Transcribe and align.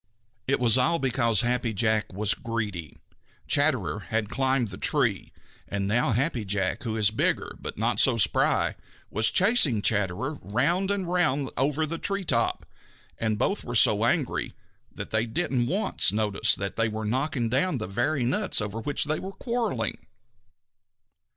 It 0.47 0.59
was 0.59 0.79
all 0.79 0.97
because 0.97 1.41
Happy 1.41 1.75
Jack 1.75 2.11
was 2.11 2.33
greedy. 2.33 2.97
Chatterer 3.47 3.99
had 4.09 4.29
climbed 4.31 4.69
the 4.69 4.79
tree, 4.79 5.31
and 5.67 5.87
now 5.87 6.11
Happy 6.11 6.43
Jack, 6.43 6.81
who 6.81 6.97
is 6.97 7.11
bigger 7.11 7.55
but 7.61 7.77
not 7.77 7.99
so 7.99 8.17
spry, 8.17 8.73
was 9.11 9.29
chasing 9.29 9.83
Chatterer 9.83 10.39
round 10.41 10.89
and 10.89 11.07
round 11.07 11.49
and 11.49 11.49
over 11.55 11.85
the 11.85 11.99
tree 11.99 12.23
top, 12.25 12.65
and 13.19 13.37
both 13.37 13.63
were 13.63 13.75
so 13.75 14.03
angry 14.03 14.53
that 14.91 15.11
they 15.11 15.27
didn't 15.27 15.67
once 15.67 16.11
notice 16.11 16.55
that 16.55 16.77
they 16.77 16.89
were 16.89 17.05
knocking 17.05 17.47
down 17.47 17.77
the 17.77 17.85
very 17.85 18.23
nuts 18.23 18.59
over 18.59 18.79
which 18.79 19.03
they 19.03 19.19
were 19.19 19.33
quarreling. 19.33 20.07